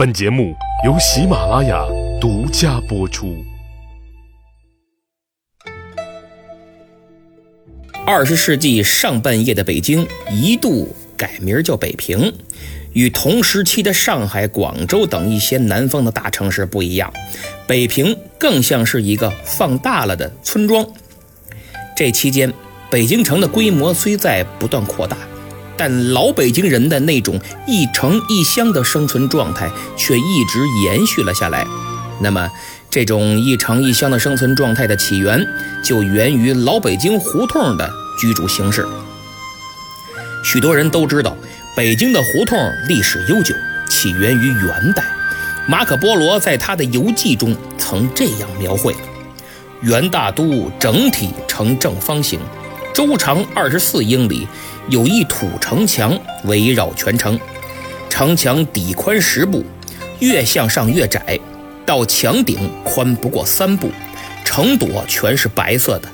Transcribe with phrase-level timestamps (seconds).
[0.00, 1.84] 本节目由喜马拉雅
[2.18, 3.36] 独家播出。
[8.06, 12.32] 二十世纪上半叶的北京一度改名叫北平，
[12.94, 17.12] 与同时期的上海、广州等一些南方的大城市不一样，
[17.66, 20.82] 北平更像是一个放大了的村庄。
[21.94, 22.50] 这期间，
[22.90, 25.18] 北京城的规模虽在不断扩大。
[25.80, 31.66] 但老北京人的那种一城一乡的生存状态却一直延续了下来。
[32.20, 32.50] 那么，
[32.90, 35.42] 这种一城一乡的生存状态的起源，
[35.82, 37.90] 就源于老北京胡同的
[38.20, 38.86] 居住形式。
[40.44, 41.34] 许多人都知道，
[41.74, 43.54] 北京的胡同历史悠久，
[43.88, 45.02] 起源于元代。
[45.66, 48.94] 马可·波罗在他的游记中曾这样描绘：
[49.80, 52.38] 元大都整体呈正方形，
[52.92, 54.46] 周长二十四英里。
[54.90, 57.38] 有一土城墙围绕全城，
[58.08, 59.64] 城墙底宽十步，
[60.18, 61.38] 越向上越窄，
[61.86, 63.88] 到墙顶宽不过三步。
[64.44, 66.08] 城垛全是白色的，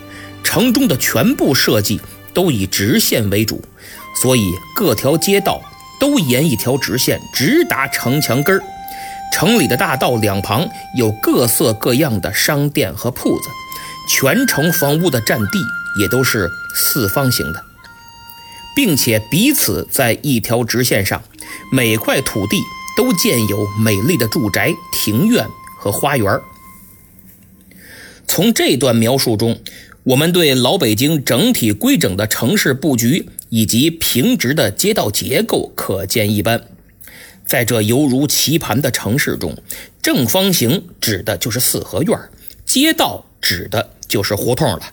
[0.45, 1.99] 城中的全部设计
[2.35, 3.63] 都以直线为主，
[4.21, 4.43] 所以
[4.75, 5.59] 各条街道
[5.99, 8.63] 都沿一条直线直达城墙根儿。
[9.33, 13.49] 城里的大道两旁有各色各样的商店和铺子，
[14.11, 15.59] 全城房屋的占地
[15.99, 17.65] 也都是四方形的。
[18.77, 21.25] 并且彼此在一条直线上，
[21.73, 22.59] 每块土地
[22.97, 25.45] 都建有美丽的住宅、庭院
[25.79, 26.39] 和花园。
[28.27, 29.59] 从这段描述中，
[30.03, 36.63] 我们对老北京整体规整的城市布局以及平直的街道结构可见一斑。
[37.47, 39.57] 在这犹如棋盘的城市中，
[40.03, 42.19] 正方形指的就是四合院，
[42.67, 44.93] 街道指的就是胡同了。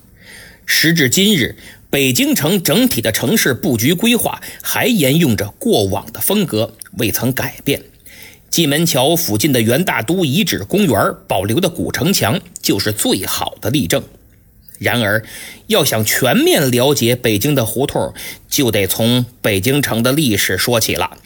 [0.65, 1.55] 时至今日。
[1.89, 7.79] 北京城整体的城市布局规划还沿用着过往的风格，未曾改变。
[8.49, 14.03] 蓟门桥附近的元大都遗址公园保留的古城墙就是最好的例证。
[14.83, 15.23] 然而，
[15.67, 18.13] 要想全面了解北京的胡同，
[18.47, 21.17] 就得从北京城的历史说起了。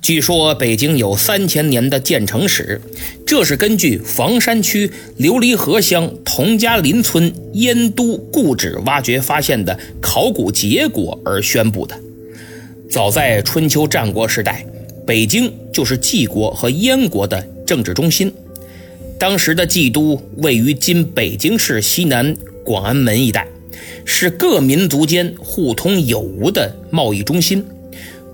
[0.00, 2.80] 据说北京有三千年的建城史，
[3.26, 4.88] 这是根据房山区
[5.18, 11.98] 琉璃河乡佟家林村燕都故址挖掘发现的考古结果而宣布的。
[12.88, 14.64] 早在春秋战国时代，
[15.04, 18.32] 北京就是晋国和燕国的政治中心。
[19.18, 22.36] 当时的冀都位于今北京市西南。
[22.66, 23.46] 广安门一带
[24.04, 27.64] 是各民族间互通有无的贸易中心，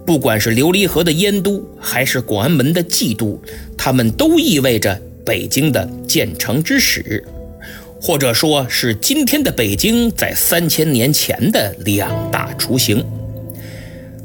[0.06, 3.40] 不管是琉璃河的燕都，还是广安门的冀都，
[3.76, 7.22] 它们都意味着北京的建成之始，
[8.00, 13.04] 或者说是今天的北京在三千年前的两大雏形。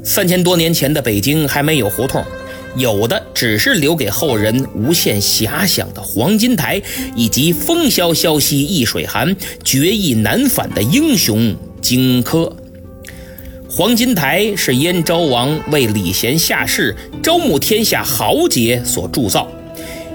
[0.02, 2.24] 三千多年前的北京还没有胡同。
[2.78, 6.80] 有的只是留给后人无限遐想的黄金台，
[7.16, 12.52] 以及风萧萧兮易水寒，决意难返的英雄荆轲。
[13.68, 19.46] 黄金台是燕昭王为礼贤下士、招募天下豪杰所铸造，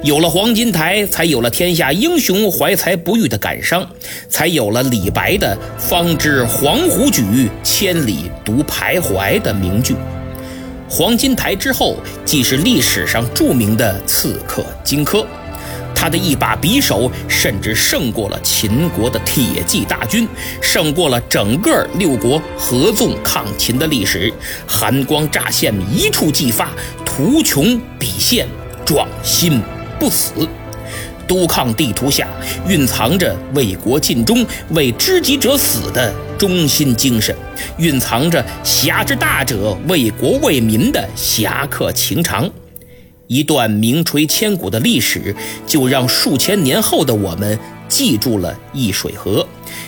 [0.04, 3.88] 有了黄金台，才有了天下英雄怀才不遇的感伤，
[4.28, 9.96] 才有了李白的“方知黄鹄举，千里独徘徊”的名句。
[10.96, 15.26] 黄金台之后，既是历史上著名的刺客荆轲，
[15.96, 20.28] 他的一把匕首甚至胜过了秦国的铁骑大军，
[20.62, 24.32] 胜过了整个六国合纵抗秦的历史。
[24.68, 26.70] 寒光乍现，一触即发，
[27.04, 27.66] 图穷
[28.00, 28.48] 匕现，
[28.86, 29.60] 壮心
[30.00, 30.48] 不死。
[31.34, 32.28] 督亢地图下
[32.68, 37.36] 蕴藏着为国尽忠、为知己者死的忠心精神，
[37.80, 42.48] 蕴藏着侠之大者为国为民的侠客情长。
[43.26, 45.36] 一段名垂千古的历史，
[45.66, 47.58] 就让数千年后的我们
[47.90, 49.48] 记住了易水河，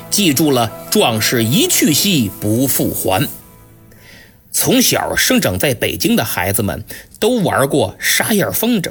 [0.10, 3.28] 记住了壮士一去兮不复还。
[4.52, 6.84] 从小生长在北京的孩子们，
[7.20, 8.90] 都玩过沙燕风筝。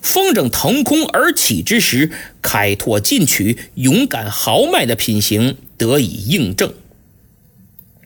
[0.00, 2.10] 风筝腾空而起之时，
[2.40, 6.72] 开拓进取、勇敢豪迈的品行得以印证。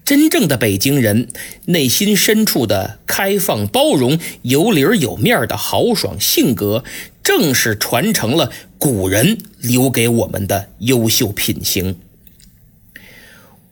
[0.04, 1.28] 真正的北京人
[1.66, 6.82] 内心深处的开放、包容、有理有面的豪爽性格，
[7.22, 11.98] 正是传承了古人留给我们的优秀品行。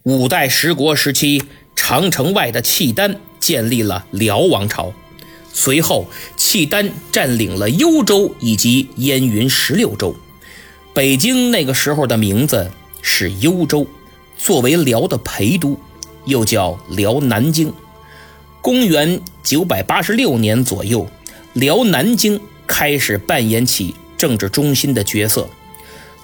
[0.03, 1.43] 五代十国时期，
[1.75, 4.93] 长城外的契丹建立了辽王朝。
[5.59, 6.07] 随后，
[6.37, 10.15] 契丹占领了幽州以及燕云十六州。
[10.93, 12.71] 北京那个时候的名字
[13.01, 13.87] 是幽州，
[14.37, 15.81] 作为辽的陪都，
[16.27, 17.73] 又叫辽南京。
[18.61, 21.09] 公元九百八十六年左右，
[21.55, 25.49] 辽南京开始扮演起政治中心的角色。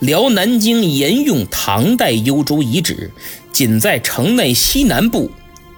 [0.00, 3.10] 辽南京沿用唐代幽州遗址，
[3.50, 5.30] 仅在城内西南部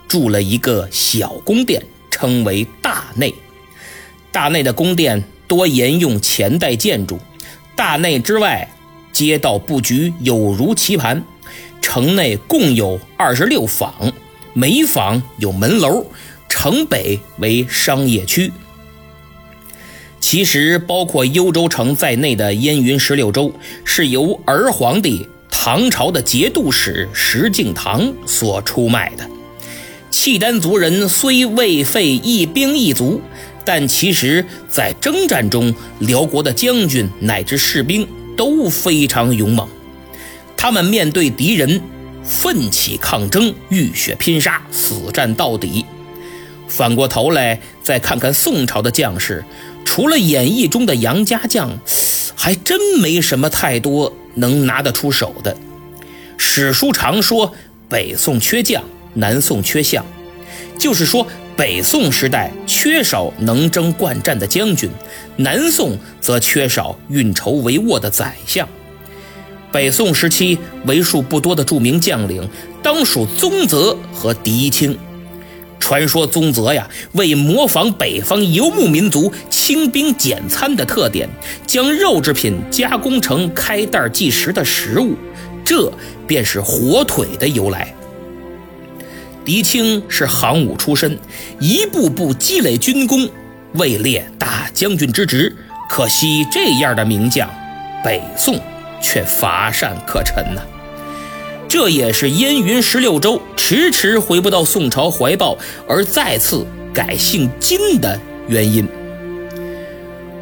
[0.08, 1.80] 筑了一个小宫殿，
[2.10, 3.32] 称为大内。
[4.34, 7.20] 大内的宫殿多沿用前代建筑，
[7.76, 8.69] 大内之外，
[9.12, 11.22] 街道布局有如棋盘。
[11.81, 14.12] 城内共有二十六坊，
[14.52, 16.04] 每坊有门楼。
[16.48, 18.50] 城北为商业区。
[20.19, 23.52] 其实，包括幽州城在内的燕云十六州，
[23.84, 29.28] 是由儿皇帝唐朝的节度使石敬瑭所出卖的。
[30.10, 33.20] 契丹族人虽未费一兵一卒，
[33.64, 38.06] 但其实在征战中，辽国的将军乃至士兵
[38.37, 39.66] 都非常勇猛。
[40.56, 41.81] 他们面对敌人，
[42.22, 45.84] 奋起抗争，浴血拼杀，死战到底。
[46.69, 49.44] 反过头来再看看宋朝的将士，
[49.84, 51.78] 除了演义中的杨家将，
[52.34, 55.56] 还真没什么太多能拿得出手的。
[56.37, 57.55] 史书常说
[57.88, 58.82] 北宋缺将，
[59.14, 60.05] 南宋缺相，
[60.78, 64.90] 就是说北宋时代缺少能征惯战的将军，
[65.36, 68.68] 南宋则缺少运筹帷幄的宰相。
[69.70, 72.48] 北宋时期为数不多的著名将领，
[72.82, 74.98] 当属宗泽和狄青。
[75.78, 81.28] 传说宗泽呀，为模仿北方游牧民族轻兵简餐的特点，
[81.66, 85.14] 将肉制品加工成开袋即食的食物，
[85.64, 85.92] 这
[86.26, 87.94] 便是火腿的由来。
[89.44, 91.19] 狄青是行伍出身，
[91.61, 93.29] 一步步积累军功，
[93.75, 95.55] 位列大将军之职。
[95.88, 97.49] 可惜这样的名将，
[98.05, 98.58] 北宋。
[99.06, 100.62] 却乏善可陈呐，
[101.69, 108.19] 这也是燕云十六州迟迟回不到宋朝怀抱，而再次改姓金的
[108.49, 108.88] 原因。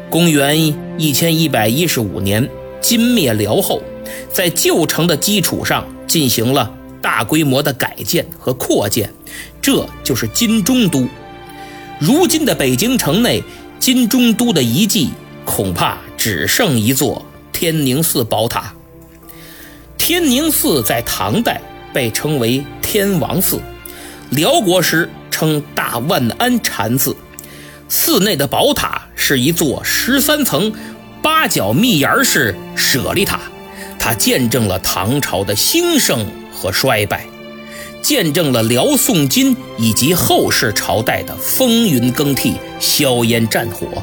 [0.09, 3.83] 公元一千一百一十五年，金灭辽后，
[4.31, 6.73] 在旧城的基础上进行了
[7.03, 9.13] 大规模的改建和扩建，
[9.61, 11.07] 这就是金中都。
[11.99, 13.43] 如今的北京城内，
[13.77, 15.09] 金中都的遗迹
[15.43, 17.23] 恐怕只剩一座。
[17.51, 18.73] 天宁寺宝塔。
[19.97, 21.61] 天宁寺在唐代
[21.93, 23.59] 被称为天王寺，
[24.31, 27.15] 辽国时称大万安禅寺。
[27.87, 30.73] 寺内的宝塔是一座十三层
[31.21, 33.39] 八角密檐式舍利塔，
[33.99, 36.25] 它见证了唐朝的兴盛
[36.63, 37.25] 和衰败，
[38.01, 44.01] 见证了辽宋金以及后世朝代的风云更替、硝烟战火，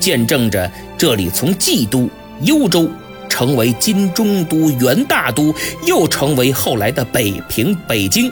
[0.00, 0.68] 见证着
[0.98, 2.10] 这里从冀都。
[2.42, 2.90] 幽州
[3.28, 5.54] 成为金中都、元大都，
[5.86, 8.30] 又成为后来的北平、北京。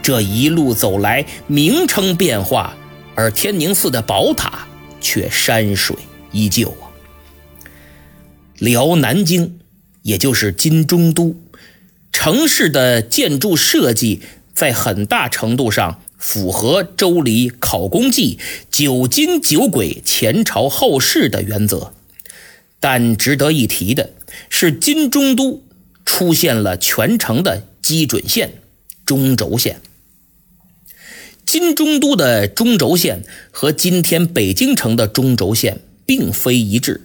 [0.00, 2.74] 这一路走来，名称变化，
[3.16, 4.66] 而天宁寺的宝塔
[5.00, 5.96] 却山水
[6.30, 6.88] 依旧啊。
[8.58, 9.58] 辽南京，
[10.02, 11.36] 也就是金中都，
[12.24, 14.22] 城市的建筑设计
[14.54, 18.38] 在很大程度上符合《周礼·考工记》
[18.72, 21.92] “九金九轨，前朝后世”的原则。
[22.80, 24.14] 但值得一提的
[24.48, 25.62] 是，金中都
[26.06, 28.54] 出现了全城的基准线——
[29.04, 29.82] 中轴线。
[31.44, 37.02] 金中都的中轴线和今天北京城的中轴线并非一致。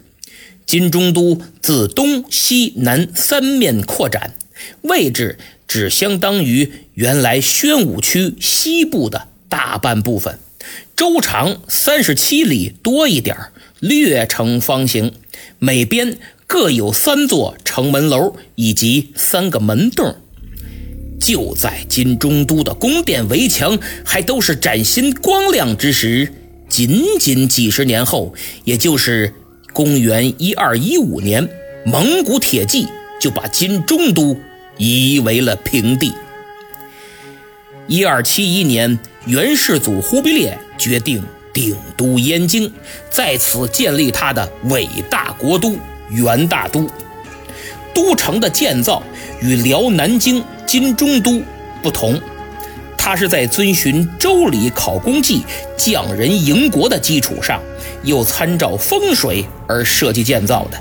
[0.66, 4.36] 金中都自东西南三面扩展，
[4.82, 5.38] 位置
[5.68, 10.40] 只相当于原来宣武区西部的大半部分，
[10.96, 13.36] 周长三十七里多一点
[13.80, 15.14] 略呈方形。
[15.60, 20.16] 每边各有三座城门楼以及三个门洞。
[21.20, 26.32] 就在金中都的宫殿围墙还都是崭新光亮之时，
[26.70, 29.34] 仅仅几十年后，也就是
[29.74, 31.50] 公元一二一五年，
[31.86, 32.88] 蒙古铁骑
[33.20, 34.40] 就把金中都
[34.78, 36.14] 夷为了平地。
[37.88, 41.22] 一二七一年，元世祖忽必烈决定。
[41.52, 42.72] 定都燕京，
[43.10, 45.76] 在此建立他的伟大国都
[46.10, 46.88] 元大都。
[47.92, 49.02] 都城的建造
[49.42, 51.42] 与辽南京金中都
[51.82, 52.22] 不同，
[52.96, 55.42] 它是在遵循《周礼·考功绩》
[55.76, 57.60] 匠人营国的基础上，
[58.04, 60.80] 又参照风水而设计建造的。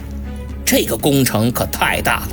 [0.70, 2.28] 这个工程可太大了。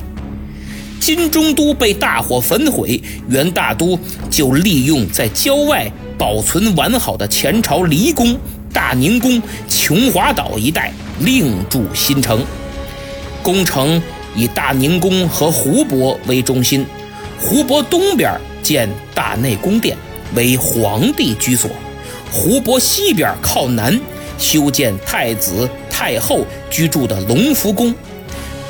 [0.99, 3.97] 金中都被大火焚毁，元大都
[4.29, 5.89] 就利用在郊外。
[6.17, 8.37] 保存完好的前朝离宫、
[8.73, 12.43] 大宁宫、琼华岛一带，另筑新城。
[13.41, 14.01] 工程
[14.35, 16.85] 以大宁宫和湖泊为中心，
[17.39, 19.95] 湖泊东边建大内宫殿，
[20.35, 21.69] 为皇帝居所；
[22.29, 23.97] 湖泊西边靠南
[24.37, 27.93] 修建太子太后居住的隆福宫，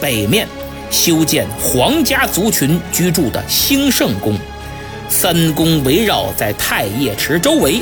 [0.01, 0.47] 北面
[0.89, 4.37] 修建皇家族群居住的兴圣宫。
[5.07, 7.81] 三宫围绕在太液池周围，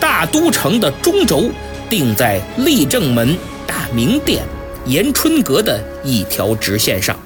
[0.00, 1.48] 大都城的中轴
[1.88, 3.36] 定在立正门、
[3.66, 4.42] 大明殿、
[4.84, 7.16] 延春阁的一条直线上，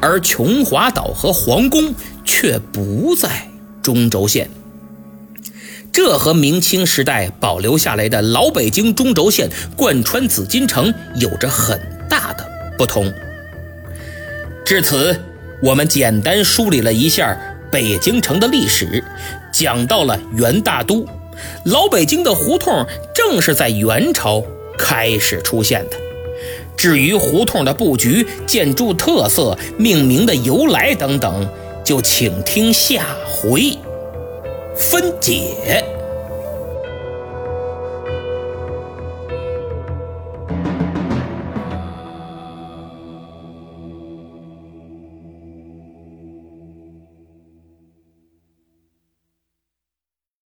[0.00, 3.48] 而琼华岛和皇宫却不在
[3.82, 4.48] 中轴线。
[5.90, 12.44] 这和明清时代保留下来的老北京中轴线贯穿紫禁城有着很大的
[12.76, 13.10] 不同。
[14.64, 15.14] 至此，
[15.62, 17.38] 我们简单梳理了一下
[17.70, 19.04] 北京城的历史，
[19.52, 21.06] 讲到了元大都，
[21.66, 24.42] 老北京的胡同正是在元朝
[24.78, 25.98] 开始出现的。
[26.78, 31.46] 至于胡同的布局、建筑特色、命名的由来等等，
[31.84, 33.76] 就请听下回。
[34.74, 35.83] 分解。